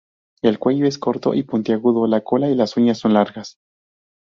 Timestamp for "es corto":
0.87-1.35